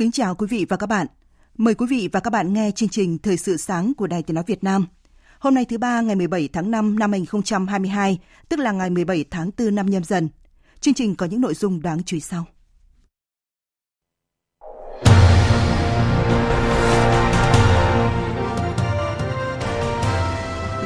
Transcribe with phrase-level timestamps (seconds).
[0.00, 1.06] Kính chào quý vị và các bạn.
[1.56, 4.34] Mời quý vị và các bạn nghe chương trình Thời sự sáng của Đài Tiếng
[4.34, 4.86] Nói Việt Nam.
[5.38, 8.18] Hôm nay thứ ba ngày 17 tháng 5 năm 2022,
[8.48, 10.28] tức là ngày 17 tháng 4 năm nhâm dần.
[10.80, 12.46] Chương trình có những nội dung đáng chú ý sau.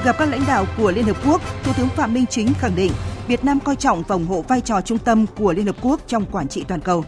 [0.04, 2.92] Gặp các lãnh đạo của Liên Hợp Quốc, Thủ tướng Phạm Minh Chính khẳng định
[3.28, 6.00] Việt Nam coi trọng và ủng hộ vai trò trung tâm của Liên Hợp Quốc
[6.06, 7.04] trong quản trị toàn cầu.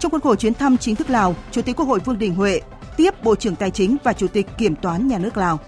[0.00, 2.60] Trong khuôn khổ chuyến thăm chính thức Lào, Chủ tịch Quốc hội Vương Đình Huệ
[2.96, 5.58] tiếp Bộ trưởng Tài chính và Chủ tịch Kiểm toán Nhà nước Lào.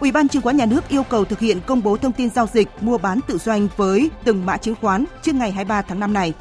[0.00, 2.46] Ủy ban chứng khoán nhà nước yêu cầu thực hiện công bố thông tin giao
[2.52, 6.12] dịch mua bán tự doanh với từng mã chứng khoán trước ngày 23 tháng 5
[6.12, 6.32] này.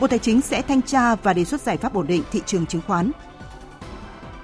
[0.00, 2.66] Bộ Tài chính sẽ thanh tra và đề xuất giải pháp ổn định thị trường
[2.66, 3.10] chứng khoán.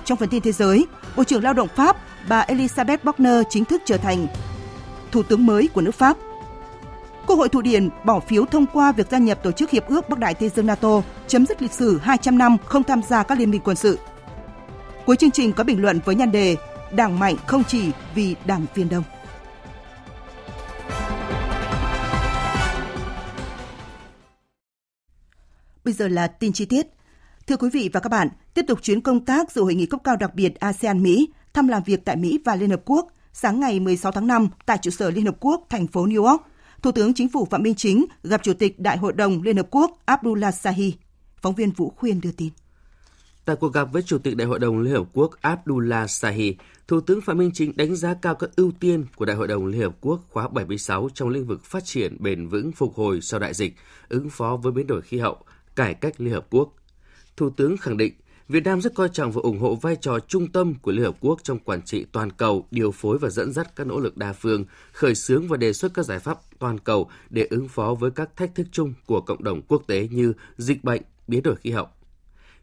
[0.05, 1.97] Trong phần tin thế giới, Bộ trưởng Lao động Pháp
[2.29, 4.27] bà Elisabeth Borne chính thức trở thành
[5.13, 6.17] Thủ tướng mới của nước Pháp.
[7.27, 10.09] Quốc hội Thụy Điển bỏ phiếu thông qua việc gia nhập Tổ chức Hiệp ước
[10.09, 13.39] Bắc Đại Tây Dương NATO, chấm dứt lịch sử 200 năm không tham gia các
[13.39, 13.99] liên minh quân sự.
[15.07, 16.57] Cuối chương trình có bình luận với nhan đề
[16.93, 19.03] Đảng mạnh không chỉ vì đảng viên đông.
[25.85, 26.87] Bây giờ là tin chi tiết.
[27.47, 30.01] Thưa quý vị và các bạn, tiếp tục chuyến công tác dự hội nghị cấp
[30.05, 33.81] cao đặc biệt ASEAN-Mỹ, thăm làm việc tại Mỹ và Liên Hợp Quốc, sáng ngày
[33.81, 36.43] 16 tháng 5 tại trụ sở Liên Hợp Quốc, thành phố New York,
[36.87, 39.67] Thủ tướng Chính phủ Phạm Minh Chính gặp Chủ tịch Đại hội đồng Liên Hợp
[39.71, 40.95] Quốc Abdullah Sahi.
[41.43, 42.49] Phóng viên Vũ Khuyên đưa tin.
[43.45, 46.57] Tại cuộc gặp với Chủ tịch Đại hội đồng Liên Hợp Quốc Abdullah Sahi,
[46.89, 49.67] Thủ tướng Phạm Minh Chính đánh giá cao các ưu tiên của Đại hội đồng
[49.67, 53.41] Liên Hợp Quốc khóa 76 trong lĩnh vực phát triển bền vững phục hồi sau
[53.41, 53.75] đại dịch,
[54.09, 55.37] ứng phó với biến đổi khí hậu,
[55.77, 56.75] cải cách Liên Hợp Quốc.
[57.37, 58.15] Thủ tướng khẳng định
[58.49, 61.17] Việt Nam rất coi trọng và ủng hộ vai trò trung tâm của Liên Hợp
[61.21, 64.33] Quốc trong quản trị toàn cầu, điều phối và dẫn dắt các nỗ lực đa
[64.33, 68.11] phương, khởi xướng và đề xuất các giải pháp toàn cầu để ứng phó với
[68.11, 71.71] các thách thức chung của cộng đồng quốc tế như dịch bệnh, biến đổi khí
[71.71, 71.89] hậu.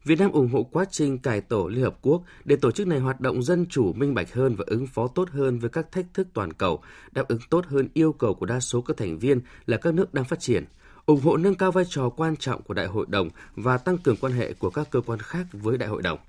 [0.03, 2.99] Việt Nam ủng hộ quá trình cải tổ Liên Hợp Quốc để tổ chức này
[2.99, 6.05] hoạt động dân chủ, minh bạch hơn và ứng phó tốt hơn với các thách
[6.13, 9.41] thức toàn cầu, đáp ứng tốt hơn yêu cầu của đa số các thành viên
[9.65, 10.65] là các nước đang phát triển–
[11.05, 14.17] ủng hộ nâng cao vai trò quan trọng của Đại hội đồng và tăng cường
[14.17, 16.19] quan hệ của các cơ quan khác với Đại hội đồng.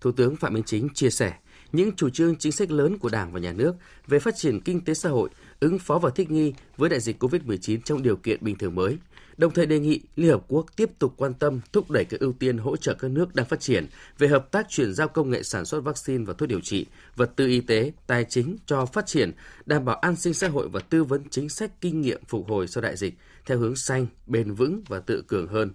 [0.00, 1.34] Thủ tướng Phạm Minh Chính chia sẻ
[1.72, 3.74] những chủ trương chính sách lớn của Đảng và Nhà nước
[4.06, 7.22] về phát triển kinh tế xã hội, ứng phó và thích nghi với đại dịch
[7.22, 8.96] COVID-19 trong điều kiện bình thường mới,
[9.36, 12.32] đồng thời đề nghị Liên Hợp Quốc tiếp tục quan tâm thúc đẩy các ưu
[12.32, 13.86] tiên hỗ trợ các nước đang phát triển
[14.18, 16.86] về hợp tác chuyển giao công nghệ sản xuất vaccine và thuốc điều trị,
[17.16, 19.32] vật tư y tế, tài chính cho phát triển,
[19.66, 22.68] đảm bảo an sinh xã hội và tư vấn chính sách kinh nghiệm phục hồi
[22.68, 23.14] sau đại dịch
[23.46, 25.70] theo hướng xanh, bền vững và tự cường hơn.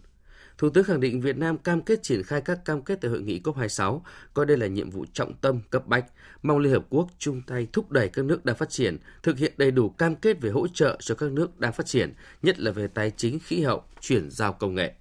[0.57, 3.21] Thủ tướng khẳng định Việt Nam cam kết triển khai các cam kết tại hội
[3.21, 4.01] nghị COP26,
[4.33, 6.05] coi đây là nhiệm vụ trọng tâm cấp bách,
[6.41, 9.53] mong Liên Hợp Quốc chung tay thúc đẩy các nước đang phát triển thực hiện
[9.57, 12.71] đầy đủ cam kết về hỗ trợ cho các nước đang phát triển, nhất là
[12.71, 14.93] về tài chính, khí hậu, chuyển giao công nghệ.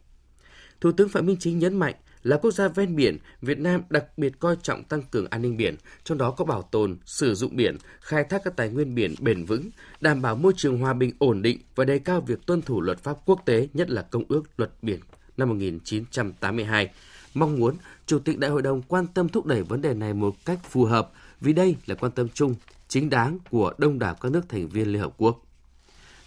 [0.80, 4.18] Thủ tướng Phạm Minh Chính nhấn mạnh là quốc gia ven biển, Việt Nam đặc
[4.18, 7.56] biệt coi trọng tăng cường an ninh biển, trong đó có bảo tồn, sử dụng
[7.56, 9.70] biển, khai thác các tài nguyên biển bền vững,
[10.00, 12.98] đảm bảo môi trường hòa bình ổn định và đề cao việc tuân thủ luật
[12.98, 15.00] pháp quốc tế, nhất là Công ước Luật Biển
[15.36, 16.90] năm 1982.
[17.34, 17.76] Mong muốn
[18.06, 20.84] Chủ tịch Đại hội đồng quan tâm thúc đẩy vấn đề này một cách phù
[20.84, 21.10] hợp
[21.40, 22.54] vì đây là quan tâm chung,
[22.88, 25.42] chính đáng của đông đảo các nước thành viên Liên Hợp Quốc.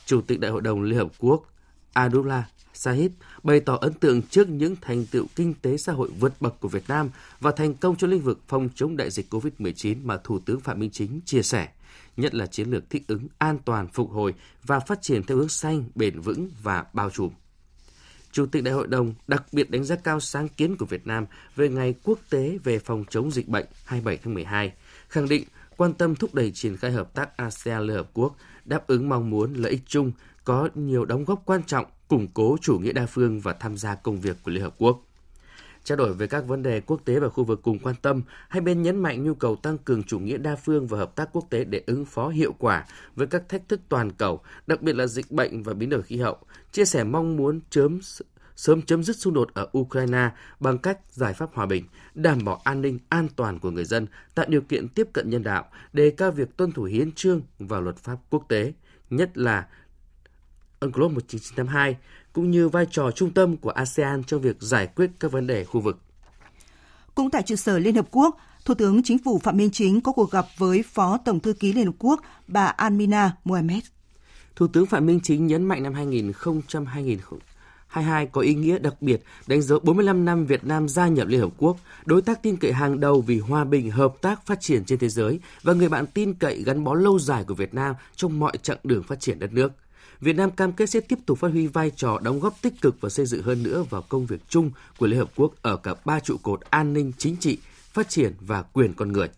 [0.05, 1.43] Chủ tịch Đại hội đồng Liên Hợp Quốc
[1.93, 2.43] Abdullah
[2.83, 3.11] Sahib
[3.43, 6.67] bày tỏ ấn tượng trước những thành tựu kinh tế xã hội vượt bậc của
[6.67, 7.09] Việt Nam
[7.39, 10.79] và thành công trong lĩnh vực phòng chống đại dịch COVID-19 mà Thủ tướng Phạm
[10.79, 11.67] Minh Chính chia sẻ,
[12.17, 14.33] nhất là chiến lược thích ứng an toàn, phục hồi
[14.63, 17.31] và phát triển theo hướng xanh, bền vững và bao trùm.
[18.31, 21.25] Chủ tịch Đại hội đồng đặc biệt đánh giá cao sáng kiến của Việt Nam
[21.55, 24.73] về Ngày Quốc tế về phòng chống dịch bệnh 27 tháng 12,
[25.07, 25.43] khẳng định
[25.77, 29.29] quan tâm thúc đẩy triển khai hợp tác ASEAN Liên Hợp Quốc đáp ứng mong
[29.29, 30.11] muốn lợi ích chung
[30.43, 33.95] có nhiều đóng góp quan trọng củng cố chủ nghĩa đa phương và tham gia
[33.95, 35.01] công việc của Liên Hợp Quốc.
[35.83, 38.61] Trao đổi về các vấn đề quốc tế và khu vực cùng quan tâm, hai
[38.61, 41.45] bên nhấn mạnh nhu cầu tăng cường chủ nghĩa đa phương và hợp tác quốc
[41.49, 45.07] tế để ứng phó hiệu quả với các thách thức toàn cầu, đặc biệt là
[45.07, 46.37] dịch bệnh và biến đổi khí hậu,
[46.71, 47.99] chia sẻ mong muốn chớm
[48.55, 50.29] sớm chấm dứt xung đột ở Ukraine
[50.59, 54.07] bằng cách giải pháp hòa bình, đảm bảo an ninh an toàn của người dân,
[54.35, 57.79] tạo điều kiện tiếp cận nhân đạo, đề cao việc tuân thủ hiến trương và
[57.79, 58.73] luật pháp quốc tế,
[59.09, 59.67] nhất là
[60.83, 61.97] UNCLOS 1982,
[62.33, 65.63] cũng như vai trò trung tâm của ASEAN trong việc giải quyết các vấn đề
[65.63, 65.99] khu vực.
[67.15, 70.11] Cũng tại trụ sở Liên Hợp Quốc, Thủ tướng Chính phủ Phạm Minh Chính có
[70.11, 73.83] cuộc gặp với Phó Tổng thư ký Liên Hợp Quốc bà Almina Mohamed.
[74.55, 79.61] Thủ tướng Phạm Minh Chính nhấn mạnh năm 2022 có ý nghĩa đặc biệt đánh
[79.61, 82.99] dấu 45 năm Việt Nam gia nhập Liên Hợp Quốc, đối tác tin cậy hàng
[82.99, 86.33] đầu vì hòa bình, hợp tác, phát triển trên thế giới và người bạn tin
[86.33, 89.53] cậy gắn bó lâu dài của Việt Nam trong mọi chặng đường phát triển đất
[89.53, 89.71] nước.
[90.23, 93.01] Việt Nam cam kết sẽ tiếp tục phát huy vai trò đóng góp tích cực
[93.01, 95.95] và xây dựng hơn nữa vào công việc chung của Liên Hợp Quốc ở cả
[96.05, 97.57] ba trụ cột an ninh chính trị,
[97.93, 99.29] phát triển và quyền con người.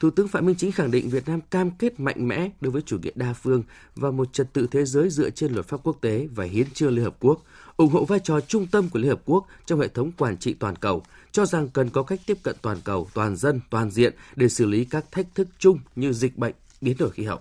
[0.00, 2.82] Thủ tướng Phạm Minh Chính khẳng định Việt Nam cam kết mạnh mẽ đối với
[2.82, 3.62] chủ nghĩa đa phương
[3.96, 6.94] và một trật tự thế giới dựa trên luật pháp quốc tế và hiến trương
[6.94, 7.42] Liên Hợp Quốc,
[7.76, 10.54] ủng hộ vai trò trung tâm của Liên Hợp Quốc trong hệ thống quản trị
[10.54, 11.02] toàn cầu,
[11.32, 14.66] cho rằng cần có cách tiếp cận toàn cầu, toàn dân, toàn diện để xử
[14.66, 17.40] lý các thách thức chung như dịch bệnh, biến đổi khí hậu.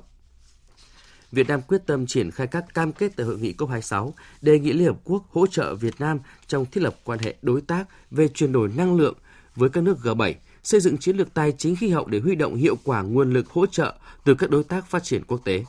[1.32, 4.12] Việt Nam quyết tâm triển khai các cam kết tại hội nghị COP26,
[4.42, 7.62] đề nghị Liên Hợp Quốc hỗ trợ Việt Nam trong thiết lập quan hệ đối
[7.62, 9.16] tác về chuyển đổi năng lượng
[9.56, 10.34] với các nước G7,
[10.64, 13.50] xây dựng chiến lược tài chính khí hậu để huy động hiệu quả nguồn lực
[13.50, 15.66] hỗ trợ từ các đối tác phát triển quốc tế.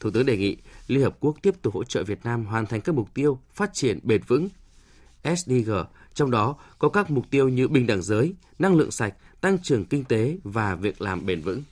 [0.00, 0.56] Thủ tướng đề nghị
[0.86, 3.70] Liên Hợp Quốc tiếp tục hỗ trợ Việt Nam hoàn thành các mục tiêu phát
[3.72, 4.48] triển bền vững
[5.24, 5.72] SDG,
[6.14, 9.84] trong đó có các mục tiêu như bình đẳng giới, năng lượng sạch, tăng trưởng
[9.84, 11.62] kinh tế và việc làm bền vững.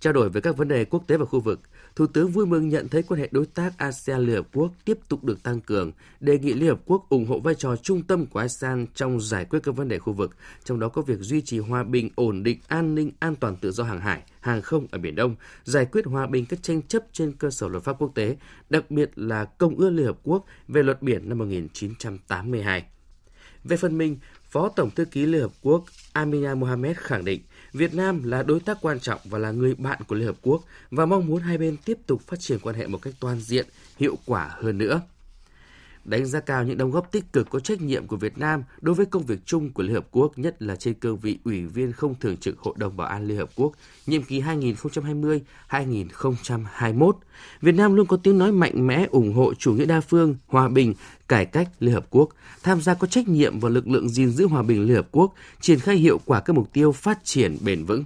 [0.00, 1.60] Trao đổi về các vấn đề quốc tế và khu vực,
[1.96, 4.98] Thủ tướng vui mừng nhận thấy quan hệ đối tác ASEAN Liên Hợp Quốc tiếp
[5.08, 8.26] tục được tăng cường, đề nghị Liên Hợp Quốc ủng hộ vai trò trung tâm
[8.26, 11.40] của ASEAN trong giải quyết các vấn đề khu vực, trong đó có việc duy
[11.40, 14.86] trì hòa bình, ổn định, an ninh, an toàn tự do hàng hải, hàng không
[14.90, 17.96] ở Biển Đông, giải quyết hòa bình các tranh chấp trên cơ sở luật pháp
[17.98, 18.36] quốc tế,
[18.70, 22.84] đặc biệt là Công ước Liên Hợp Quốc về luật biển năm 1982.
[23.64, 24.18] Về phần mình,
[24.52, 27.40] Phó Tổng thư ký Liên Hợp Quốc Amina Mohamed khẳng định
[27.72, 30.62] Việt Nam là đối tác quan trọng và là người bạn của Liên Hợp Quốc
[30.90, 33.66] và mong muốn hai bên tiếp tục phát triển quan hệ một cách toàn diện,
[33.98, 35.00] hiệu quả hơn nữa
[36.04, 38.94] đánh giá cao những đóng góp tích cực có trách nhiệm của Việt Nam đối
[38.94, 41.92] với công việc chung của Liên Hợp Quốc, nhất là trên cương vị Ủy viên
[41.92, 43.72] không thường trực Hội đồng Bảo an Liên Hợp Quốc,
[44.06, 47.12] nhiệm kỳ 2020-2021.
[47.60, 50.68] Việt Nam luôn có tiếng nói mạnh mẽ ủng hộ chủ nghĩa đa phương, hòa
[50.68, 50.94] bình,
[51.28, 52.28] cải cách Liên Hợp Quốc,
[52.62, 55.34] tham gia có trách nhiệm vào lực lượng gìn giữ hòa bình Liên Hợp Quốc,
[55.60, 58.04] triển khai hiệu quả các mục tiêu phát triển bền vững.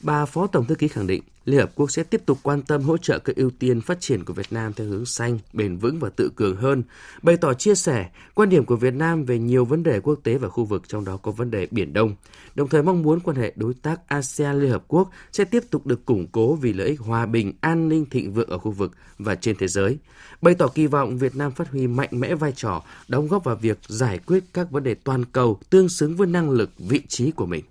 [0.00, 2.82] Bà Phó Tổng Thư ký khẳng định, Liên Hợp Quốc sẽ tiếp tục quan tâm
[2.82, 5.98] hỗ trợ các ưu tiên phát triển của Việt Nam theo hướng xanh, bền vững
[5.98, 6.82] và tự cường hơn,
[7.22, 10.38] bày tỏ chia sẻ quan điểm của Việt Nam về nhiều vấn đề quốc tế
[10.38, 12.14] và khu vực trong đó có vấn đề Biển Đông,
[12.54, 16.06] đồng thời mong muốn quan hệ đối tác ASEAN-Liên Hợp Quốc sẽ tiếp tục được
[16.06, 19.34] củng cố vì lợi ích hòa bình, an ninh thịnh vượng ở khu vực và
[19.34, 19.98] trên thế giới,
[20.42, 23.56] bày tỏ kỳ vọng Việt Nam phát huy mạnh mẽ vai trò, đóng góp vào
[23.56, 27.30] việc giải quyết các vấn đề toàn cầu tương xứng với năng lực, vị trí
[27.30, 27.64] của mình.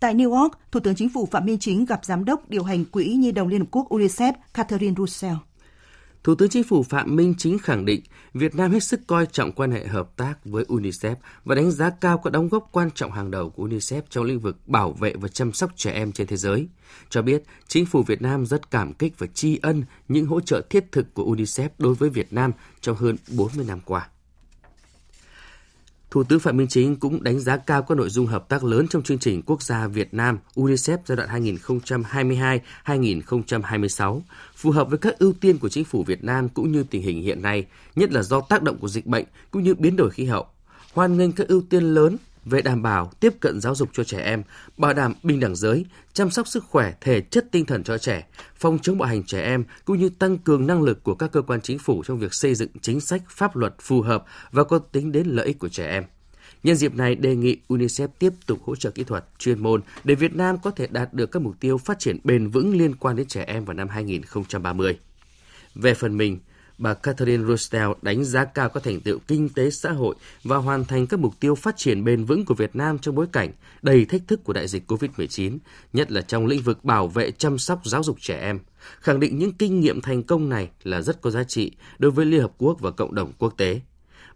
[0.00, 2.84] Tại New York, Thủ tướng Chính phủ Phạm Minh Chính gặp Giám đốc điều hành
[2.84, 5.36] Quỹ Nhi đồng Liên Hợp Quốc UNICEF Catherine Russell.
[6.24, 8.00] Thủ tướng Chính phủ Phạm Minh Chính khẳng định
[8.34, 11.14] Việt Nam hết sức coi trọng quan hệ hợp tác với UNICEF
[11.44, 14.40] và đánh giá cao các đóng góp quan trọng hàng đầu của UNICEF trong lĩnh
[14.40, 16.68] vực bảo vệ và chăm sóc trẻ em trên thế giới.
[17.10, 20.62] Cho biết, chính phủ Việt Nam rất cảm kích và tri ân những hỗ trợ
[20.70, 24.08] thiết thực của UNICEF đối với Việt Nam trong hơn 40 năm qua.
[26.14, 28.86] Thủ tướng Phạm Minh Chính cũng đánh giá cao các nội dung hợp tác lớn
[28.90, 31.28] trong chương trình quốc gia Việt Nam UNICEF giai đoạn
[32.86, 34.20] 2022-2026,
[34.56, 37.22] phù hợp với các ưu tiên của chính phủ Việt Nam cũng như tình hình
[37.22, 37.66] hiện nay,
[37.96, 40.46] nhất là do tác động của dịch bệnh cũng như biến đổi khí hậu.
[40.92, 44.20] Hoan nghênh các ưu tiên lớn về đảm bảo tiếp cận giáo dục cho trẻ
[44.20, 44.42] em,
[44.76, 48.26] bảo đảm bình đẳng giới, chăm sóc sức khỏe thể chất tinh thần cho trẻ,
[48.56, 51.42] phòng chống bạo hành trẻ em cũng như tăng cường năng lực của các cơ
[51.42, 54.78] quan chính phủ trong việc xây dựng chính sách pháp luật phù hợp và có
[54.78, 56.04] tính đến lợi ích của trẻ em.
[56.62, 60.14] Nhân dịp này đề nghị UNICEF tiếp tục hỗ trợ kỹ thuật, chuyên môn để
[60.14, 63.16] Việt Nam có thể đạt được các mục tiêu phát triển bền vững liên quan
[63.16, 64.98] đến trẻ em vào năm 2030.
[65.74, 66.38] Về phần mình,
[66.78, 70.14] bà Catherine Rostel đánh giá cao các thành tựu kinh tế xã hội
[70.44, 73.26] và hoàn thành các mục tiêu phát triển bền vững của Việt Nam trong bối
[73.32, 73.50] cảnh
[73.82, 75.58] đầy thách thức của đại dịch COVID-19,
[75.92, 78.58] nhất là trong lĩnh vực bảo vệ chăm sóc giáo dục trẻ em,
[79.00, 82.26] khẳng định những kinh nghiệm thành công này là rất có giá trị đối với
[82.26, 83.80] Liên Hợp Quốc và cộng đồng quốc tế.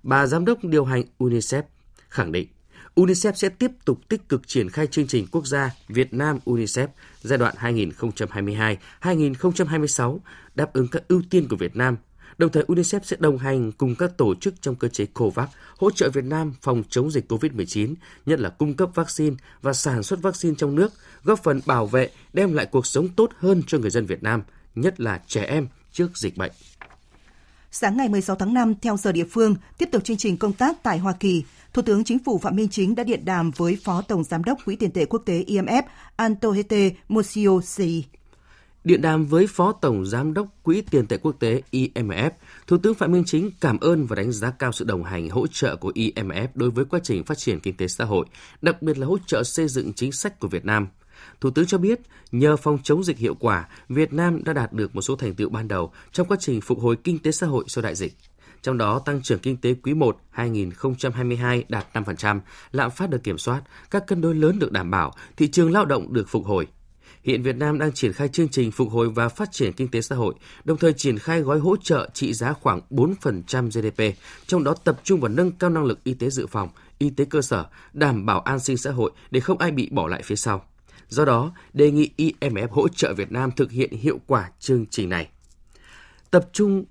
[0.02, 1.62] Bà Giám đốc điều hành UNICEF
[2.08, 2.48] khẳng định
[2.94, 6.88] UNICEF sẽ tiếp tục tích cực triển khai chương trình quốc gia Việt Nam UNICEF
[7.22, 7.54] giai đoạn
[9.02, 10.18] 2022-2026
[10.54, 11.96] đáp ứng các ưu tiên của Việt Nam,
[12.38, 15.90] Đồng thời UNICEF sẽ đồng hành cùng các tổ chức trong cơ chế COVAX hỗ
[15.90, 17.94] trợ Việt Nam phòng chống dịch COVID-19,
[18.26, 20.92] nhất là cung cấp vaccine và sản xuất vaccine trong nước,
[21.24, 24.42] góp phần bảo vệ, đem lại cuộc sống tốt hơn cho người dân Việt Nam,
[24.74, 26.52] nhất là trẻ em trước dịch bệnh.
[27.70, 30.82] Sáng ngày 16 tháng 5, theo giờ địa phương, tiếp tục chương trình công tác
[30.82, 34.02] tại Hoa Kỳ, Thủ tướng Chính phủ Phạm Minh Chính đã điện đàm với Phó
[34.02, 35.82] Tổng Giám đốc Quỹ tiền tệ quốc tế IMF
[36.16, 38.04] Antohete Mosiosi.
[38.84, 42.30] Điện đàm với Phó Tổng Giám đốc Quỹ tiền tệ quốc tế IMF,
[42.66, 45.46] Thủ tướng Phạm Minh Chính cảm ơn và đánh giá cao sự đồng hành hỗ
[45.46, 48.26] trợ của IMF đối với quá trình phát triển kinh tế xã hội,
[48.62, 50.88] đặc biệt là hỗ trợ xây dựng chính sách của Việt Nam.
[51.40, 52.00] Thủ tướng cho biết,
[52.32, 55.48] nhờ phòng chống dịch hiệu quả, Việt Nam đã đạt được một số thành tựu
[55.48, 58.16] ban đầu trong quá trình phục hồi kinh tế xã hội sau đại dịch.
[58.62, 62.40] Trong đó, tăng trưởng kinh tế quý 1 2022 đạt 5%,
[62.72, 65.84] lạm phát được kiểm soát, các cân đối lớn được đảm bảo, thị trường lao
[65.84, 66.66] động được phục hồi.
[67.22, 70.00] Hiện Việt Nam đang triển khai chương trình phục hồi và phát triển kinh tế
[70.00, 70.34] xã hội,
[70.64, 75.00] đồng thời triển khai gói hỗ trợ trị giá khoảng 4% GDP, trong đó tập
[75.04, 78.26] trung vào nâng cao năng lực y tế dự phòng, y tế cơ sở, đảm
[78.26, 80.64] bảo an sinh xã hội để không ai bị bỏ lại phía sau.
[81.08, 85.08] Do đó, đề nghị IMF hỗ trợ Việt Nam thực hiện hiệu quả chương trình
[85.08, 85.28] này.
[86.30, 86.84] Tập trung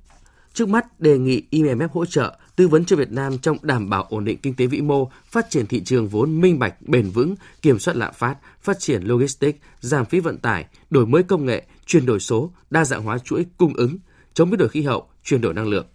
[0.57, 4.05] Trước mắt đề nghị IMF hỗ trợ tư vấn cho Việt Nam trong đảm bảo
[4.09, 7.35] ổn định kinh tế vĩ mô, phát triển thị trường vốn minh bạch, bền vững,
[7.61, 11.65] kiểm soát lạm phát, phát triển logistics, giảm phí vận tải, đổi mới công nghệ,
[11.85, 13.97] chuyển đổi số, đa dạng hóa chuỗi cung ứng,
[14.33, 15.85] chống biến đổi khí hậu, chuyển đổi năng lượng.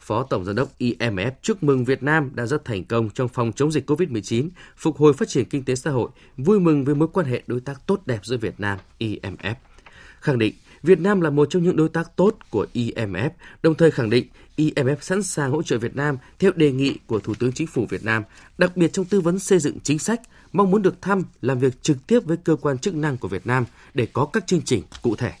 [0.00, 3.52] Phó Tổng Giám đốc IMF chúc mừng Việt Nam đã rất thành công trong phòng
[3.52, 7.08] chống dịch COVID-19, phục hồi phát triển kinh tế xã hội, vui mừng với mối
[7.12, 9.54] quan hệ đối tác tốt đẹp giữa Việt Nam, IMF.
[10.20, 13.30] Khẳng định Việt Nam là một trong những đối tác tốt của IMF,
[13.62, 17.18] đồng thời khẳng định IMF sẵn sàng hỗ trợ Việt Nam theo đề nghị của
[17.18, 18.22] Thủ tướng Chính phủ Việt Nam,
[18.58, 20.20] đặc biệt trong tư vấn xây dựng chính sách,
[20.52, 23.46] mong muốn được thăm, làm việc trực tiếp với cơ quan chức năng của Việt
[23.46, 25.32] Nam để có các chương trình cụ thể.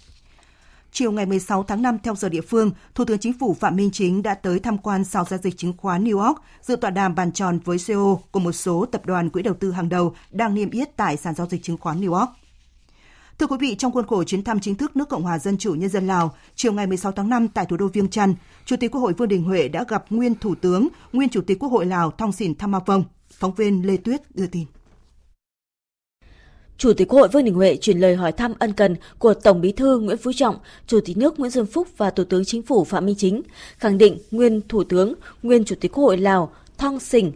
[0.92, 3.90] Chiều ngày 16 tháng 5 theo giờ địa phương, Thủ tướng Chính phủ Phạm Minh
[3.92, 7.14] Chính đã tới tham quan sàn giao dịch chứng khoán New York, dự tọa đàm
[7.14, 10.54] bàn tròn với CEO của một số tập đoàn quỹ đầu tư hàng đầu đang
[10.54, 12.30] niêm yết tại sàn giao dịch chứng khoán New York.
[13.38, 15.74] Thưa quý vị, trong khuôn khổ chuyến thăm chính thức nước Cộng hòa Dân chủ
[15.74, 18.90] Nhân dân Lào, chiều ngày 16 tháng 5 tại thủ đô Viêng Chăn, Chủ tịch
[18.90, 21.86] Quốc hội Vương Đình Huệ đã gặp nguyên Thủ tướng, nguyên Chủ tịch Quốc hội
[21.86, 23.04] Lào Thong Sìn Thamavong.
[23.32, 24.64] Phóng viên Lê Tuyết đưa tin.
[26.78, 29.60] Chủ tịch Quốc hội Vương Đình Huệ chuyển lời hỏi thăm ân cần của Tổng
[29.60, 32.62] Bí thư Nguyễn Phú Trọng, Chủ tịch nước Nguyễn Xuân Phúc và Thủ tướng Chính
[32.62, 33.42] phủ Phạm Minh Chính,
[33.76, 37.32] khẳng định nguyên Thủ tướng, nguyên Chủ tịch Quốc hội Lào Thong Sìn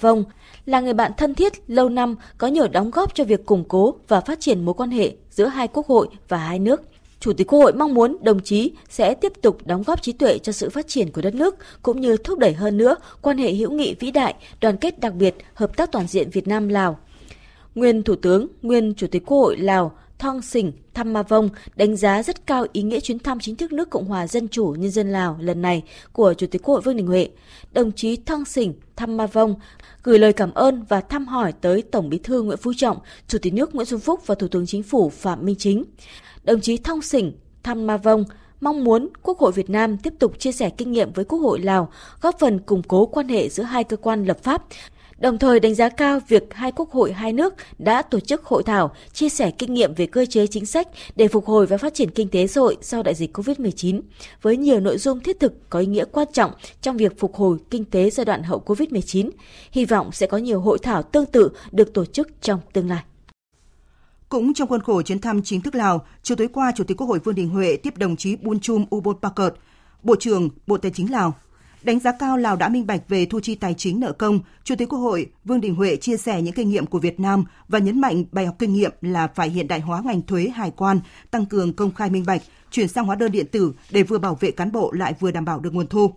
[0.00, 0.24] Vong
[0.68, 3.94] là người bạn thân thiết lâu năm có nhiều đóng góp cho việc củng cố
[4.08, 6.82] và phát triển mối quan hệ giữa hai quốc hội và hai nước.
[7.20, 10.38] Chủ tịch Quốc hội mong muốn đồng chí sẽ tiếp tục đóng góp trí tuệ
[10.38, 13.52] cho sự phát triển của đất nước cũng như thúc đẩy hơn nữa quan hệ
[13.52, 16.98] hữu nghị vĩ đại, đoàn kết đặc biệt, hợp tác toàn diện Việt Nam Lào.
[17.74, 21.96] Nguyên Thủ tướng, nguyên Chủ tịch Quốc hội Lào Thong Sình Tham Ma Vong đánh
[21.96, 24.90] giá rất cao ý nghĩa chuyến thăm chính thức nước Cộng hòa Dân chủ Nhân
[24.90, 25.82] dân Lào lần này
[26.12, 27.28] của Chủ tịch Quốc hội Vương Đình Huệ.
[27.72, 29.54] Đồng chí Thong Sình Tham Ma Vong
[30.02, 32.98] gửi lời cảm ơn và thăm hỏi tới Tổng Bí thư Nguyễn Phú Trọng,
[33.28, 35.84] Chủ tịch nước Nguyễn Xuân Phúc và Thủ tướng Chính phủ Phạm Minh Chính.
[36.44, 37.32] Đồng chí Thong Sình
[37.62, 38.24] Tham Ma Vong
[38.60, 41.60] mong muốn Quốc hội Việt Nam tiếp tục chia sẻ kinh nghiệm với Quốc hội
[41.60, 41.88] Lào,
[42.20, 44.64] góp phần củng cố quan hệ giữa hai cơ quan lập pháp,
[45.18, 48.62] đồng thời đánh giá cao việc hai quốc hội hai nước đã tổ chức hội
[48.62, 51.94] thảo chia sẻ kinh nghiệm về cơ chế chính sách để phục hồi và phát
[51.94, 54.00] triển kinh tế xã hội sau đại dịch COVID-19
[54.42, 57.58] với nhiều nội dung thiết thực có ý nghĩa quan trọng trong việc phục hồi
[57.70, 59.30] kinh tế giai đoạn hậu COVID-19.
[59.72, 63.02] Hy vọng sẽ có nhiều hội thảo tương tự được tổ chức trong tương lai.
[64.28, 67.06] Cũng trong khuôn khổ chuyến thăm chính thức Lào, chiều tối qua, Chủ tịch Quốc
[67.06, 69.54] hội Vương Đình Huệ tiếp đồng chí Bunchum Ubon Pakert,
[70.02, 71.34] Bộ trưởng Bộ Tài chính Lào
[71.88, 74.74] Đánh giá cao Lào đã minh bạch về thu chi tài chính nợ công, Chủ
[74.78, 77.78] tịch Quốc hội Vương Đình Huệ chia sẻ những kinh nghiệm của Việt Nam và
[77.78, 81.00] nhấn mạnh bài học kinh nghiệm là phải hiện đại hóa ngành thuế hải quan,
[81.30, 84.34] tăng cường công khai minh bạch, chuyển sang hóa đơn điện tử để vừa bảo
[84.40, 86.14] vệ cán bộ lại vừa đảm bảo được nguồn thu.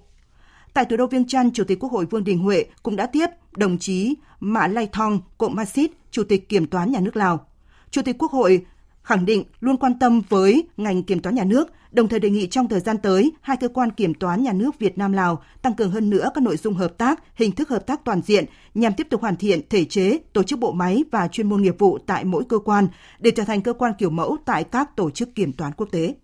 [0.73, 3.27] Tại thủ đô Viêng Chăn, Chủ tịch Quốc hội Vương Đình Huệ cũng đã tiếp
[3.57, 7.45] đồng chí Mã Lai Thong Cộng Masit, Chủ tịch Kiểm toán Nhà nước Lào.
[7.91, 8.65] Chủ tịch Quốc hội
[9.03, 12.47] khẳng định luôn quan tâm với ngành kiểm toán nhà nước, đồng thời đề nghị
[12.47, 15.73] trong thời gian tới, hai cơ quan kiểm toán nhà nước Việt Nam Lào tăng
[15.73, 18.93] cường hơn nữa các nội dung hợp tác, hình thức hợp tác toàn diện nhằm
[18.93, 21.97] tiếp tục hoàn thiện thể chế, tổ chức bộ máy và chuyên môn nghiệp vụ
[22.05, 22.87] tại mỗi cơ quan
[23.19, 26.15] để trở thành cơ quan kiểu mẫu tại các tổ chức kiểm toán quốc tế.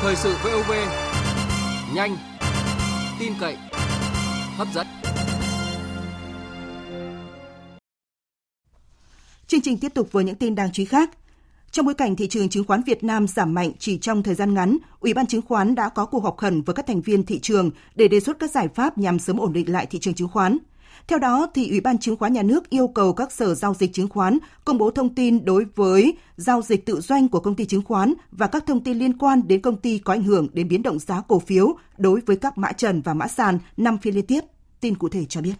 [0.00, 0.72] Thời sự VOV
[1.94, 2.16] nhanh,
[3.18, 3.56] tin cậy,
[4.56, 4.86] hấp dẫn.
[9.48, 11.10] Chương trình tiếp tục với những tin đáng chú ý khác.
[11.70, 14.54] Trong bối cảnh thị trường chứng khoán Việt Nam giảm mạnh chỉ trong thời gian
[14.54, 17.38] ngắn, Ủy ban chứng khoán đã có cuộc họp khẩn với các thành viên thị
[17.38, 20.28] trường để đề xuất các giải pháp nhằm sớm ổn định lại thị trường chứng
[20.28, 20.58] khoán.
[21.06, 23.92] Theo đó, thì Ủy ban Chứng khoán Nhà nước yêu cầu các sở giao dịch
[23.92, 27.64] chứng khoán công bố thông tin đối với giao dịch tự doanh của công ty
[27.64, 30.68] chứng khoán và các thông tin liên quan đến công ty có ảnh hưởng đến
[30.68, 34.14] biến động giá cổ phiếu đối với các mã trần và mã sàn năm phiên
[34.14, 34.40] liên tiếp.
[34.80, 35.54] Tin cụ thể cho biết.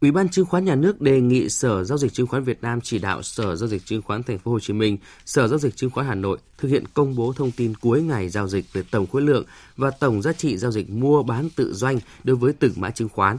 [0.00, 2.80] Ủy ban Chứng khoán Nhà nước đề nghị Sở Giao dịch Chứng khoán Việt Nam
[2.80, 5.76] chỉ đạo Sở Giao dịch Chứng khoán Thành phố Hồ Chí Minh, Sở Giao dịch
[5.76, 8.82] Chứng khoán Hà Nội thực hiện công bố thông tin cuối ngày giao dịch về
[8.90, 9.44] tổng khối lượng
[9.76, 13.08] và tổng giá trị giao dịch mua bán tự doanh đối với từng mã chứng
[13.08, 13.38] khoán.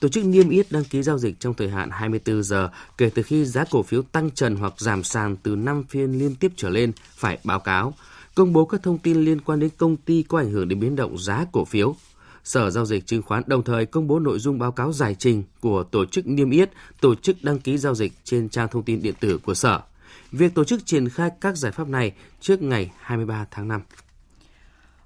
[0.00, 3.22] Tổ chức niêm yết đăng ký giao dịch trong thời hạn 24 giờ kể từ
[3.22, 6.70] khi giá cổ phiếu tăng trần hoặc giảm sàn từ 5 phiên liên tiếp trở
[6.70, 7.94] lên phải báo cáo,
[8.34, 10.96] công bố các thông tin liên quan đến công ty có ảnh hưởng đến biến
[10.96, 11.96] động giá cổ phiếu,
[12.44, 15.42] Sở Giao dịch Chứng khoán đồng thời công bố nội dung báo cáo giải trình
[15.60, 16.70] của tổ chức niêm yết,
[17.00, 19.80] tổ chức đăng ký giao dịch trên trang thông tin điện tử của Sở.
[20.32, 23.80] Việc tổ chức triển khai các giải pháp này trước ngày 23 tháng 5.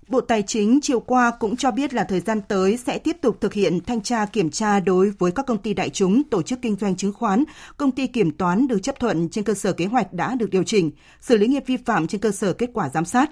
[0.08, 3.38] Bộ Tài chính chiều qua cũng cho biết là thời gian tới sẽ tiếp tục
[3.40, 6.58] thực hiện thanh tra kiểm tra đối với các công ty đại chúng, tổ chức
[6.62, 7.44] kinh doanh chứng khoán,
[7.76, 10.62] công ty kiểm toán được chấp thuận trên cơ sở kế hoạch đã được điều
[10.62, 10.90] chỉnh,
[11.20, 13.30] xử lý nghiệp vi phạm trên cơ sở kết quả giám sát.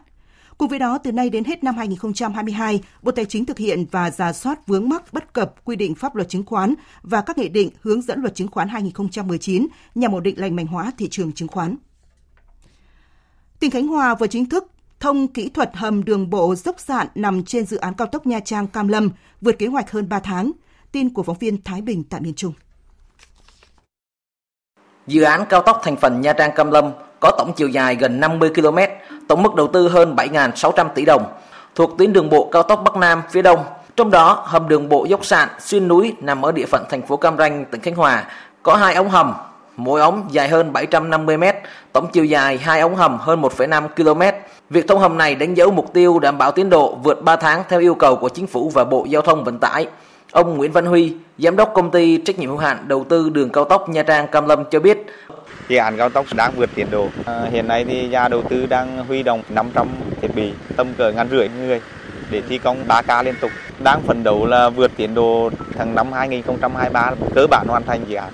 [0.58, 4.11] Cùng với đó, từ nay đến hết năm 2022, Bộ Tài chính thực hiện và
[4.11, 7.49] giả soát vướng mắc bất cập quy định pháp luật chứng khoán và các nghị
[7.49, 11.32] định hướng dẫn luật chứng khoán 2019 nhằm ổn định lành mạnh hóa thị trường
[11.32, 11.76] chứng khoán.
[13.61, 14.70] Tỉnh Khánh Hòa vừa chính thức
[15.00, 18.40] thông kỹ thuật hầm đường bộ dốc sạn nằm trên dự án cao tốc Nha
[18.40, 20.50] Trang Cam Lâm, vượt kế hoạch hơn 3 tháng.
[20.92, 22.52] Tin của phóng viên Thái Bình tại miền Trung.
[25.06, 28.20] Dự án cao tốc thành phần Nha Trang Cam Lâm có tổng chiều dài gần
[28.20, 28.78] 50 km,
[29.28, 31.25] tổng mức đầu tư hơn 7.600 tỷ đồng,
[31.75, 33.59] thuộc tuyến đường bộ cao tốc Bắc Nam phía đông.
[33.97, 37.16] Trong đó, hầm đường bộ dốc sạn xuyên núi nằm ở địa phận thành phố
[37.16, 38.25] Cam Ranh, tỉnh Khánh Hòa,
[38.62, 39.35] có hai ống hầm,
[39.76, 41.45] mỗi ống dài hơn 750 m,
[41.93, 44.37] tổng chiều dài hai ống hầm hơn 1,5 km.
[44.71, 47.62] Việc thông hầm này đánh dấu mục tiêu đảm bảo tiến độ vượt 3 tháng
[47.69, 49.87] theo yêu cầu của chính phủ và Bộ Giao thông Vận tải.
[50.33, 53.50] Ông Nguyễn Văn Huy, giám đốc công ty trách nhiệm hữu hạn đầu tư đường
[53.50, 55.07] cao tốc Nha Trang Cam Lâm cho biết,
[55.68, 57.09] Dự án cao tốc đang vượt tiến độ.
[57.25, 59.88] À, hiện nay thì nhà đầu tư đang huy động 500
[60.21, 61.80] thiết bị tầm cỡ ngàn rưỡi người
[62.30, 63.50] để thi công 3 ca liên tục.
[63.83, 68.14] Đang phấn đấu là vượt tiến độ tháng năm 2023 cơ bản hoàn thành dự
[68.14, 68.33] án.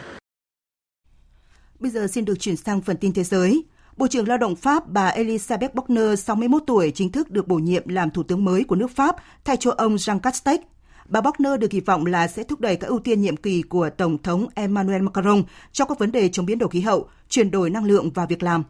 [1.78, 3.64] Bây giờ xin được chuyển sang phần tin thế giới.
[3.96, 7.88] Bộ trưởng Lao động Pháp bà Elisabeth Bochner, 61 tuổi, chính thức được bổ nhiệm
[7.88, 10.60] làm thủ tướng mới của nước Pháp, thay cho ông Jean Castex,
[11.08, 13.90] Bà Bochner được kỳ vọng là sẽ thúc đẩy các ưu tiên nhiệm kỳ của
[13.90, 17.70] Tổng thống Emmanuel Macron trong các vấn đề chống biến đổi khí hậu, chuyển đổi
[17.70, 18.64] năng lượng và việc làm.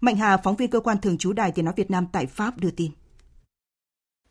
[0.00, 2.58] Mạnh Hà, phóng viên cơ quan thường trú Đài Tiếng Nói Việt Nam tại Pháp
[2.58, 2.90] đưa tin.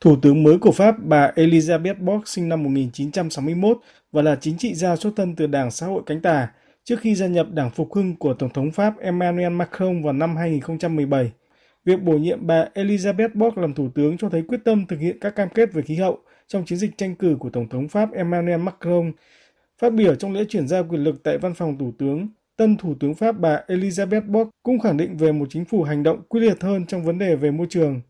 [0.01, 3.77] Thủ tướng mới của Pháp, bà Elisabeth Borg sinh năm 1961
[4.12, 6.47] và là chính trị gia xuất thân từ Đảng Xã hội cánh tả
[6.83, 10.35] trước khi gia nhập Đảng Phục hưng của Tổng thống Pháp Emmanuel Macron vào năm
[10.35, 11.31] 2017.
[11.85, 15.17] Việc bổ nhiệm bà Elisabeth Borg làm thủ tướng cho thấy quyết tâm thực hiện
[15.21, 18.12] các cam kết về khí hậu trong chiến dịch tranh cử của Tổng thống Pháp
[18.13, 19.12] Emmanuel Macron.
[19.81, 22.95] Phát biểu trong lễ chuyển giao quyền lực tại văn phòng Thủ tướng, tân Thủ
[22.99, 26.41] tướng Pháp bà Elisabeth Borg cũng khẳng định về một chính phủ hành động quyết
[26.41, 28.01] liệt hơn trong vấn đề về môi trường.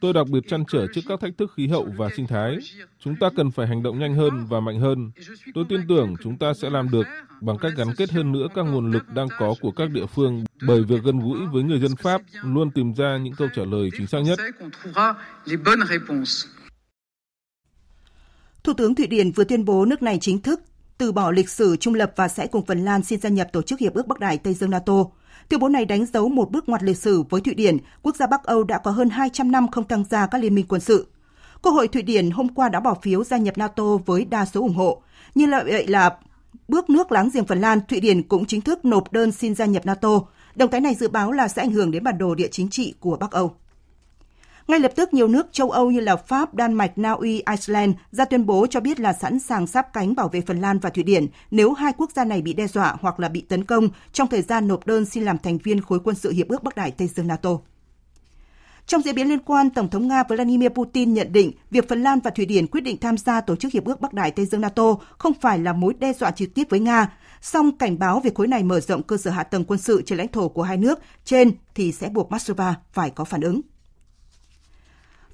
[0.00, 2.58] Tôi đặc biệt chăn trở trước các thách thức khí hậu và sinh thái.
[3.04, 5.10] Chúng ta cần phải hành động nhanh hơn và mạnh hơn.
[5.54, 7.06] Tôi tin tưởng chúng ta sẽ làm được
[7.40, 10.44] bằng cách gắn kết hơn nữa các nguồn lực đang có của các địa phương
[10.66, 13.88] bởi việc gần gũi với người dân Pháp luôn tìm ra những câu trả lời
[13.96, 14.38] chính xác nhất.
[18.64, 20.60] Thủ tướng Thụy Điển vừa tuyên bố nước này chính thức
[20.98, 23.62] từ bỏ lịch sử trung lập và sẽ cùng Phần Lan xin gia nhập Tổ
[23.62, 25.04] chức Hiệp ước Bắc Đại Tây Dương NATO.
[25.50, 28.26] Tuyên bố này đánh dấu một bước ngoặt lịch sử với Thụy Điển, quốc gia
[28.26, 31.06] Bắc Âu đã có hơn 200 năm không tham gia các liên minh quân sự.
[31.62, 34.60] Quốc hội Thụy Điển hôm qua đã bỏ phiếu gia nhập NATO với đa số
[34.60, 35.02] ủng hộ.
[35.34, 36.16] Như vậy là
[36.68, 39.66] bước nước láng giềng Phần Lan, Thụy Điển cũng chính thức nộp đơn xin gia
[39.66, 40.20] nhập NATO.
[40.54, 42.94] Động thái này dự báo là sẽ ảnh hưởng đến bản đồ địa chính trị
[43.00, 43.54] của Bắc Âu.
[44.68, 47.94] Ngay lập tức, nhiều nước châu Âu như là Pháp, Đan Mạch, Na Uy, Iceland
[48.10, 50.90] ra tuyên bố cho biết là sẵn sàng sáp cánh bảo vệ Phần Lan và
[50.90, 53.88] Thụy Điển nếu hai quốc gia này bị đe dọa hoặc là bị tấn công
[54.12, 56.76] trong thời gian nộp đơn xin làm thành viên khối quân sự Hiệp ước Bắc
[56.76, 57.50] Đại Tây Dương NATO.
[58.86, 62.18] Trong diễn biến liên quan, Tổng thống Nga Vladimir Putin nhận định việc Phần Lan
[62.24, 64.60] và Thụy Điển quyết định tham gia Tổ chức Hiệp ước Bắc Đại Tây Dương
[64.60, 68.34] NATO không phải là mối đe dọa trực tiếp với Nga, song cảnh báo việc
[68.34, 70.76] khối này mở rộng cơ sở hạ tầng quân sự trên lãnh thổ của hai
[70.76, 73.60] nước trên thì sẽ buộc Moscow phải có phản ứng.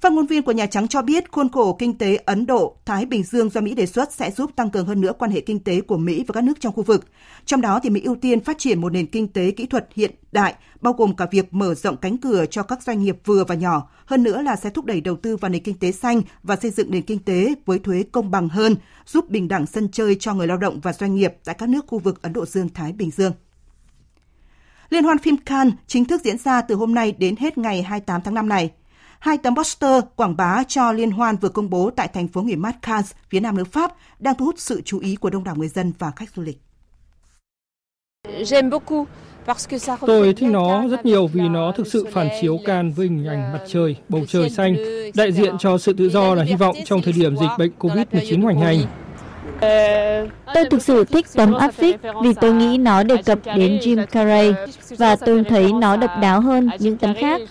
[0.01, 3.23] Phát ngôn viên của Nhà Trắng cho biết khuôn khổ kinh tế Ấn Độ-Thái Bình
[3.23, 5.81] Dương do Mỹ đề xuất sẽ giúp tăng cường hơn nữa quan hệ kinh tế
[5.81, 7.05] của Mỹ và các nước trong khu vực.
[7.45, 10.11] Trong đó thì Mỹ ưu tiên phát triển một nền kinh tế kỹ thuật hiện
[10.31, 13.55] đại, bao gồm cả việc mở rộng cánh cửa cho các doanh nghiệp vừa và
[13.55, 16.55] nhỏ, hơn nữa là sẽ thúc đẩy đầu tư vào nền kinh tế xanh và
[16.55, 20.15] xây dựng nền kinh tế với thuế công bằng hơn, giúp bình đẳng sân chơi
[20.19, 22.93] cho người lao động và doanh nghiệp tại các nước khu vực Ấn Độ Dương-Thái
[22.93, 23.33] Bình Dương.
[24.89, 28.21] Liên hoan phim Cannes chính thức diễn ra từ hôm nay đến hết ngày 28
[28.21, 28.71] tháng 5 này.
[29.19, 32.55] Hai tấm poster quảng bá cho liên hoan vừa công bố tại thành phố nghỉ
[32.55, 35.55] mát Cannes, phía nam nước Pháp, đang thu hút sự chú ý của đông đảo
[35.55, 36.61] người dân và khách du lịch.
[40.07, 43.53] Tôi thích nó rất nhiều vì nó thực sự phản chiếu can với hình ảnh
[43.53, 44.75] mặt trời, bầu trời xanh,
[45.15, 48.43] đại diện cho sự tự do là hy vọng trong thời điểm dịch bệnh COVID-19
[48.43, 48.79] hoành hành.
[50.53, 54.05] Tôi thực sự thích tấm áp phích vì tôi nghĩ nó đề cập đến Jim
[54.05, 54.53] Carrey
[54.97, 57.41] và tôi thấy nó độc đáo hơn những tấm khác.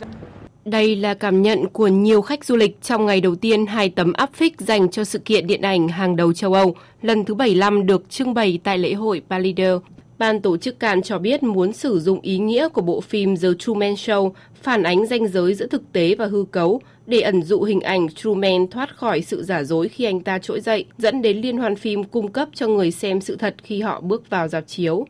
[0.66, 4.12] Đây là cảm nhận của nhiều khách du lịch trong ngày đầu tiên hai tấm
[4.12, 7.86] áp phích dành cho sự kiện điện ảnh hàng đầu châu Âu lần thứ 75
[7.86, 9.72] được trưng bày tại lễ hội Palider.
[10.18, 13.48] Ban tổ chức Cannes cho biết muốn sử dụng ý nghĩa của bộ phim The
[13.58, 17.62] Truman Show phản ánh ranh giới giữa thực tế và hư cấu để ẩn dụ
[17.62, 21.40] hình ảnh Truman thoát khỏi sự giả dối khi anh ta trỗi dậy, dẫn đến
[21.40, 24.66] liên hoan phim cung cấp cho người xem sự thật khi họ bước vào dạp
[24.66, 25.06] chiếu.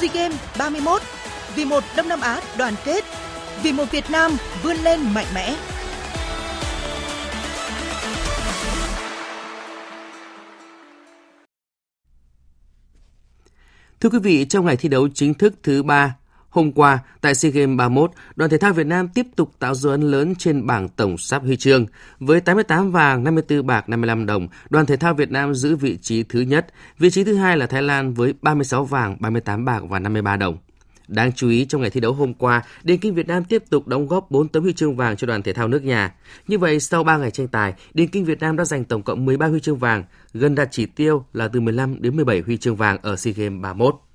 [0.00, 1.02] SEA Games 31
[1.54, 3.04] vì một Đông Nam Á đoàn kết,
[3.62, 4.30] vì một Việt Nam
[4.62, 5.56] vươn lên mạnh mẽ.
[14.00, 16.16] Thưa quý vị, trong ngày thi đấu chính thức thứ ba
[16.56, 19.90] Hôm qua, tại SEA Games 31, đoàn thể thao Việt Nam tiếp tục tạo dấu
[19.90, 21.86] ấn lớn trên bảng tổng sắp huy chương.
[22.20, 26.22] Với 88 vàng, 54 bạc, 55 đồng, đoàn thể thao Việt Nam giữ vị trí
[26.22, 26.66] thứ nhất.
[26.98, 30.58] Vị trí thứ hai là Thái Lan với 36 vàng, 38 bạc và 53 đồng.
[31.08, 33.88] Đáng chú ý trong ngày thi đấu hôm qua, Điền Kinh Việt Nam tiếp tục
[33.88, 36.14] đóng góp 4 tấm huy chương vàng cho đoàn thể thao nước nhà.
[36.48, 39.24] Như vậy, sau 3 ngày tranh tài, Điền Kinh Việt Nam đã giành tổng cộng
[39.24, 42.76] 13 huy chương vàng, gần đạt chỉ tiêu là từ 15 đến 17 huy chương
[42.76, 44.05] vàng ở SEA Games 31.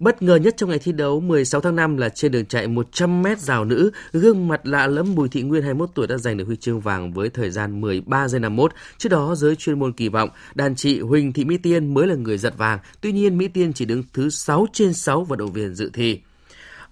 [0.00, 3.36] Bất ngờ nhất trong ngày thi đấu 16 tháng 5 là trên đường chạy 100m
[3.36, 6.56] rào nữ, gương mặt lạ lẫm Bùi Thị Nguyên 21 tuổi đã giành được huy
[6.56, 8.72] chương vàng với thời gian 13 giây 51.
[8.98, 12.14] Trước đó, giới chuyên môn kỳ vọng đàn chị Huỳnh Thị Mỹ Tiên mới là
[12.14, 12.78] người giật vàng.
[13.00, 16.20] Tuy nhiên, Mỹ Tiên chỉ đứng thứ 6 trên 6 vận động viên dự thi.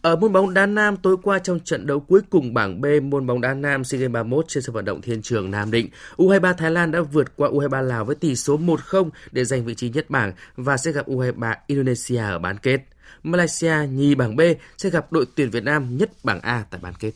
[0.02, 3.26] Ở môn bóng đá nam tối qua trong trận đấu cuối cùng bảng B môn
[3.26, 6.54] bóng đá nam SEA Games 31 trên sân vận động Thiên Trường Nam Định, U23
[6.54, 9.90] Thái Lan đã vượt qua U23 Lào với tỷ số 1-0 để giành vị trí
[9.90, 12.80] nhất bảng và sẽ gặp U23 Indonesia ở bán kết.
[13.22, 14.40] Malaysia nhì bảng B
[14.78, 17.12] sẽ gặp đội tuyển Việt Nam nhất bảng A tại bán kết.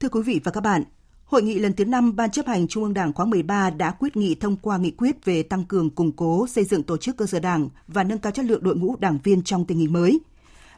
[0.00, 0.84] Thưa quý vị và các bạn,
[1.26, 4.16] Hội nghị lần thứ 5 Ban chấp hành Trung ương Đảng khóa 13 đã quyết
[4.16, 7.26] nghị thông qua nghị quyết về tăng cường củng cố xây dựng tổ chức cơ
[7.26, 10.20] sở đảng và nâng cao chất lượng đội ngũ đảng viên trong tình hình mới.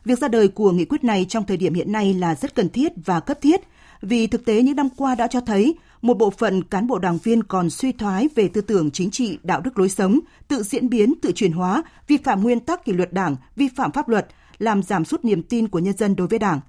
[0.04, 2.68] Việc ra đời của nghị quyết này trong thời điểm hiện nay là rất cần
[2.68, 3.60] thiết và cấp thiết
[4.00, 7.18] vì thực tế những năm qua đã cho thấy một bộ phận cán bộ đảng
[7.18, 10.88] viên còn suy thoái về tư tưởng chính trị, đạo đức lối sống, tự diễn
[10.88, 14.26] biến, tự chuyển hóa, vi phạm nguyên tắc kỷ luật đảng, vi phạm pháp luật,
[14.58, 16.60] làm giảm sút niềm tin của nhân dân đối với đảng.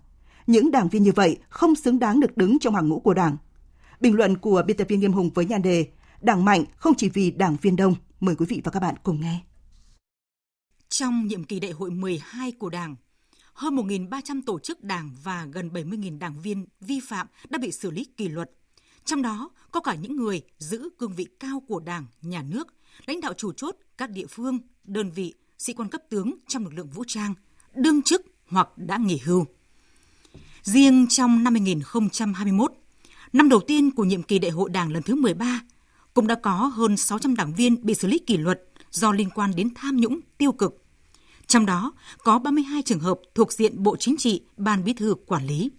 [0.47, 3.37] Những đảng viên như vậy không xứng đáng được đứng trong hàng ngũ của đảng.
[3.99, 5.87] Bình luận của biên tập viên Nghiêm Hùng với nhan đề
[6.21, 7.95] Đảng mạnh không chỉ vì đảng viên đông.
[8.19, 9.39] Mời quý vị và các bạn cùng nghe.
[10.89, 12.95] Trong nhiệm kỳ đại hội 12 của Đảng,
[13.59, 17.91] hơn 1.300 tổ chức đảng và gần 70.000 đảng viên vi phạm đã bị xử
[17.91, 18.51] lý kỷ luật.
[19.05, 22.67] Trong đó có cả những người giữ cương vị cao của đảng, nhà nước,
[23.05, 26.73] lãnh đạo chủ chốt các địa phương, đơn vị, sĩ quan cấp tướng trong lực
[26.73, 27.33] lượng vũ trang,
[27.75, 29.45] đương chức hoặc đã nghỉ hưu.
[30.63, 32.71] Riêng trong năm 2021,
[33.33, 35.61] năm đầu tiên của nhiệm kỳ đại hội đảng lần thứ 13,
[36.13, 39.55] cũng đã có hơn 600 đảng viên bị xử lý kỷ luật do liên quan
[39.55, 40.83] đến tham nhũng tiêu cực,
[41.49, 45.47] trong đó có 32 trường hợp thuộc diện Bộ Chính trị, Ban Bí thư quản
[45.47, 45.71] lý.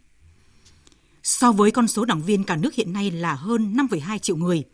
[1.23, 4.65] So với con số đảng viên cả nước hiện nay là hơn 5,2 triệu người,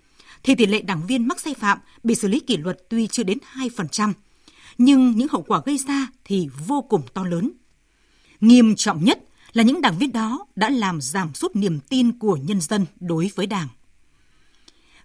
[0.42, 3.22] thì tỷ lệ đảng viên mắc sai phạm bị xử lý kỷ luật tuy chưa
[3.22, 4.12] đến 2%,
[4.78, 7.52] nhưng những hậu quả gây ra thì vô cùng to lớn.
[8.40, 9.18] Nghiêm trọng nhất
[9.52, 13.30] là những đảng viên đó đã làm giảm sút niềm tin của nhân dân đối
[13.34, 13.68] với Đảng.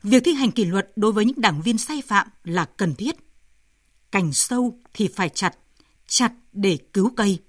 [0.04, 3.16] Việc thi hành kỷ luật đối với những đảng viên sai phạm là cần thiết.
[4.12, 5.58] Cành sâu thì phải chặt,
[6.12, 7.40] chặt để cứu cây.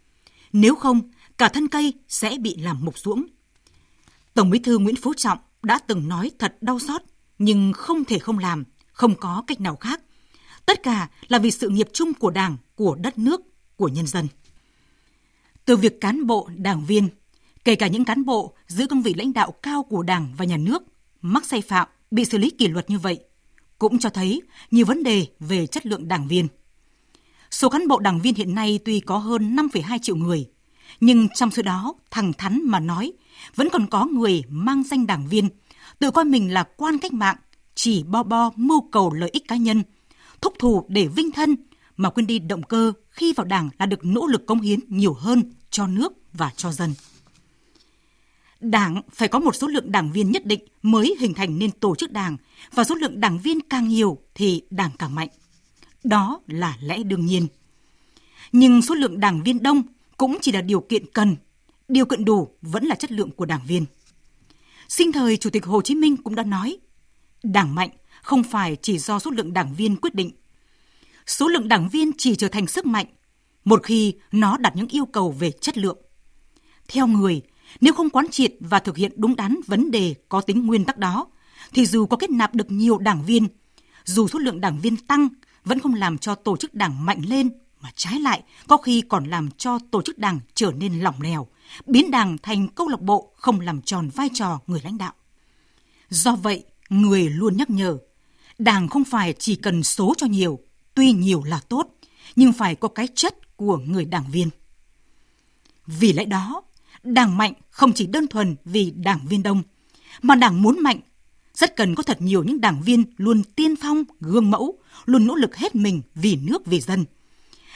[0.53, 1.01] Nếu không,
[1.39, 3.27] cả thân cây sẽ bị làm mục ruỗng.
[4.35, 7.03] Tổng Bí thư Nguyễn Phú Trọng đã từng nói thật đau xót,
[7.39, 10.01] nhưng không thể không làm, không có cách nào khác.
[10.67, 13.41] Tất cả là vì sự nghiệp chung của Đảng, của đất nước,
[13.77, 14.29] của nhân dân.
[15.65, 17.09] Từ việc cán bộ, đảng viên,
[17.65, 20.57] kể cả những cán bộ giữ cương vị lãnh đạo cao của Đảng và nhà
[20.57, 20.83] nước
[21.23, 23.19] mắc sai phạm, bị xử lý kỷ luật như vậy,
[23.79, 26.49] cũng cho thấy nhiều vấn đề về chất lượng đảng viên.
[27.53, 30.49] Số cán bộ đảng viên hiện nay tuy có hơn 5,2 triệu người,
[31.01, 33.13] nhưng trong số đó, thẳng thắn mà nói,
[33.55, 35.49] vẫn còn có người mang danh đảng viên,
[35.99, 37.37] tự coi mình là quan cách mạng,
[37.75, 39.83] chỉ bo bo mưu cầu lợi ích cá nhân,
[40.41, 41.57] thúc thù để vinh thân,
[41.97, 45.15] mà quên đi động cơ khi vào đảng là được nỗ lực công hiến nhiều
[45.15, 46.95] hơn cho nước và cho dân.
[48.61, 51.95] Đảng phải có một số lượng đảng viên nhất định mới hình thành nên tổ
[51.95, 52.37] chức đảng
[52.75, 55.29] và số lượng đảng viên càng nhiều thì đảng càng mạnh.
[56.05, 57.47] Đó là lẽ đương nhiên.
[58.53, 59.83] Nhưng số lượng đảng viên đông
[60.17, 61.37] cũng chỉ là điều kiện cần,
[61.89, 63.85] điều kiện đủ vẫn là chất lượng của đảng viên.
[64.89, 66.79] Sinh thời Chủ tịch Hồ Chí Minh cũng đã nói,
[67.43, 67.91] đảng mạnh
[68.23, 70.31] không phải chỉ do số lượng đảng viên quyết định.
[71.27, 73.07] Số lượng đảng viên chỉ trở thành sức mạnh
[73.65, 75.99] một khi nó đặt những yêu cầu về chất lượng.
[76.89, 77.43] Theo người,
[77.81, 80.99] nếu không quán triệt và thực hiện đúng đắn vấn đề có tính nguyên tắc
[80.99, 81.27] đó,
[81.73, 83.49] thì dù có kết nạp được nhiều đảng viên,
[84.05, 85.29] dù số lượng đảng viên tăng
[85.65, 89.25] vẫn không làm cho tổ chức đảng mạnh lên mà trái lại có khi còn
[89.25, 91.47] làm cho tổ chức đảng trở nên lỏng lẻo,
[91.87, 95.13] biến đảng thành câu lạc bộ không làm tròn vai trò người lãnh đạo.
[96.09, 97.99] Do vậy, người luôn nhắc nhở,
[98.59, 100.59] đảng không phải chỉ cần số cho nhiều,
[100.95, 101.89] tuy nhiều là tốt,
[102.37, 104.51] nhưng phải có cái chất của người đảng viên.
[105.87, 106.63] Vì lẽ đó,
[107.03, 109.63] đảng mạnh không chỉ đơn thuần vì đảng viên đông,
[110.23, 111.01] mà đảng muốn mạnh
[111.55, 115.35] rất cần có thật nhiều những đảng viên luôn tiên phong, gương mẫu, luôn nỗ
[115.35, 117.05] lực hết mình vì nước vì dân.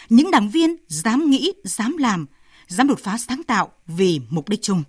[0.08, 2.26] Những đảng viên dám nghĩ, dám làm,
[2.68, 4.82] dám đột phá sáng tạo vì mục đích chung.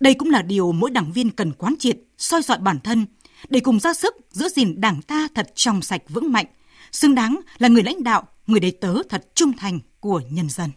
[0.00, 3.06] Đây cũng là điều mỗi đảng viên cần quán triệt, soi dọi bản thân
[3.48, 6.46] để cùng ra sức giữ gìn đảng ta thật trong sạch vững mạnh,
[6.92, 10.70] xứng đáng là người lãnh đạo, người đầy tớ thật trung thành của nhân dân.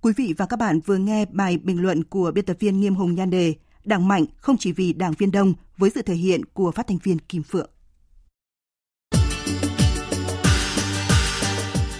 [0.00, 2.94] Quý vị và các bạn vừa nghe bài bình luận của biên tập viên Nghiêm
[2.94, 3.54] Hùng nhan đề
[3.86, 6.98] Đảng mạnh không chỉ vì đảng viên đông với sự thể hiện của phát thanh
[6.98, 7.70] viên Kim Phượng.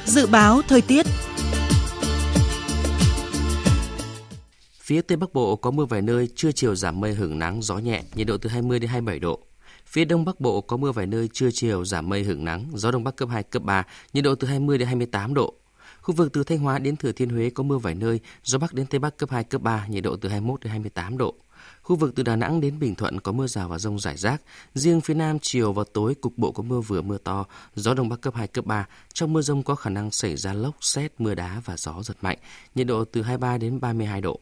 [0.05, 1.07] Dự báo thời tiết
[4.81, 7.79] Phía Tây Bắc Bộ có mưa vài nơi, trưa chiều giảm mây hưởng nắng, gió
[7.79, 9.41] nhẹ, nhiệt độ từ 20 đến 27 độ.
[9.87, 12.91] Phía Đông Bắc Bộ có mưa vài nơi, trưa chiều giảm mây hưởng nắng, gió
[12.91, 15.55] Đông Bắc cấp 2, cấp 3, nhiệt độ từ 20 đến 28 độ.
[16.01, 18.75] Khu vực từ Thanh Hóa đến Thừa Thiên Huế có mưa vài nơi, gió Bắc
[18.75, 21.35] đến Tây Bắc cấp 2, cấp 3, nhiệt độ từ 21 đến 28 độ.
[21.87, 24.43] Khu vực từ Đà Nẵng đến Bình Thuận có mưa rào và rông rải rác.
[24.75, 27.45] Riêng phía Nam chiều và tối cục bộ có mưa vừa mưa to,
[27.75, 28.87] gió Đông Bắc cấp 2, cấp 3.
[29.13, 32.17] Trong mưa rông có khả năng xảy ra lốc, xét, mưa đá và gió giật
[32.21, 32.39] mạnh,
[32.75, 34.41] nhiệt độ từ 23 đến 32 độ.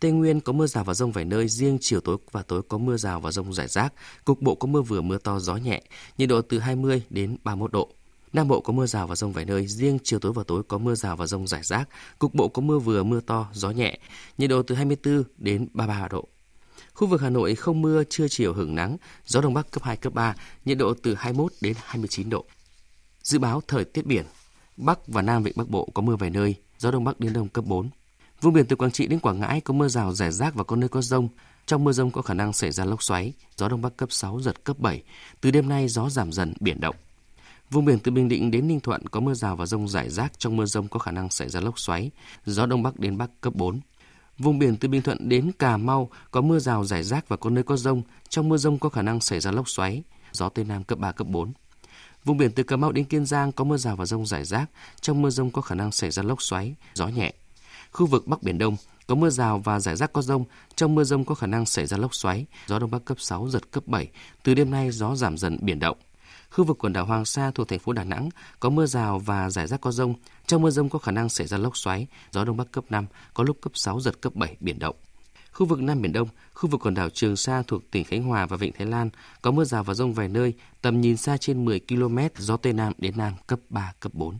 [0.00, 2.78] Tây Nguyên có mưa rào và rông vài nơi, riêng chiều tối và tối có
[2.78, 3.92] mưa rào và rông rải rác,
[4.24, 5.82] cục bộ có mưa vừa mưa to gió nhẹ,
[6.18, 7.88] nhiệt độ từ 20 đến 31 độ.
[8.32, 10.78] Nam Bộ có mưa rào và rông vài nơi, riêng chiều tối và tối có
[10.78, 13.98] mưa rào và rông rải rác, cục bộ có mưa vừa mưa to, gió nhẹ,
[14.38, 16.28] nhiệt độ từ 24 đến 33 độ.
[16.96, 19.96] Khu vực Hà Nội không mưa, trưa chiều hưởng nắng, gió đông bắc cấp 2
[19.96, 22.44] cấp 3, nhiệt độ từ 21 đến 29 độ.
[23.22, 24.24] Dự báo thời tiết biển,
[24.76, 27.48] Bắc và Nam Vịnh Bắc Bộ có mưa vài nơi, gió đông bắc đến đông
[27.48, 27.90] cấp 4.
[28.40, 30.76] Vùng biển từ Quảng Trị đến Quảng Ngãi có mưa rào rải rác và có
[30.76, 31.28] nơi có rông.
[31.66, 34.40] Trong mưa rông có khả năng xảy ra lốc xoáy, gió đông bắc cấp 6
[34.40, 35.02] giật cấp 7.
[35.40, 36.96] Từ đêm nay gió giảm dần biển động.
[37.70, 40.38] Vùng biển từ Bình Định đến Ninh Thuận có mưa rào và rông rải rác,
[40.38, 42.10] trong mưa rông có khả năng xảy ra lốc xoáy,
[42.46, 43.80] gió đông bắc đến bắc cấp 4.
[44.38, 47.50] Vùng biển từ Bình Thuận đến Cà Mau có mưa rào rải rác và có
[47.50, 50.64] nơi có rông, trong mưa rông có khả năng xảy ra lốc xoáy, gió tây
[50.64, 51.52] nam cấp 3 cấp 4.
[52.24, 54.70] Vùng biển từ Cà Mau đến Kiên Giang có mưa rào và rông rải rác,
[55.00, 57.32] trong mưa rông có khả năng xảy ra lốc xoáy, gió nhẹ.
[57.92, 60.44] Khu vực Bắc Biển Đông có mưa rào và rải rác có rông,
[60.74, 63.48] trong mưa rông có khả năng xảy ra lốc xoáy, gió đông bắc cấp 6
[63.48, 64.08] giật cấp 7.
[64.42, 65.96] Từ đêm nay gió giảm dần biển động.
[66.56, 68.28] Khu vực quần đảo Hoàng Sa thuộc thành phố Đà Nẵng
[68.60, 70.14] có mưa rào và rải rác có rông.
[70.46, 73.06] Trong mưa rông có khả năng xảy ra lốc xoáy, gió đông bắc cấp 5,
[73.34, 74.96] có lúc cấp 6 giật cấp 7 biển động.
[75.52, 78.46] Khu vực Nam Biển Đông, khu vực quần đảo Trường Sa thuộc tỉnh Khánh Hòa
[78.46, 79.10] và Vịnh Thái Lan
[79.42, 82.72] có mưa rào và rông vài nơi, tầm nhìn xa trên 10 km, gió Tây
[82.72, 84.38] Nam đến Nam cấp 3, cấp 4.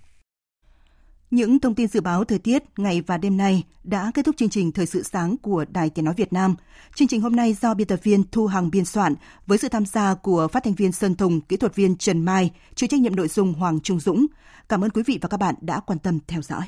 [1.31, 4.49] Những thông tin dự báo thời tiết ngày và đêm nay đã kết thúc chương
[4.49, 6.55] trình Thời sự sáng của Đài Tiếng Nói Việt Nam.
[6.95, 9.15] Chương trình hôm nay do biên tập viên Thu Hằng biên soạn
[9.47, 12.51] với sự tham gia của phát thanh viên Sơn Tùng, kỹ thuật viên Trần Mai,
[12.75, 14.27] chịu trách nhiệm nội dung Hoàng Trung Dũng.
[14.69, 16.65] Cảm ơn quý vị và các bạn đã quan tâm theo dõi.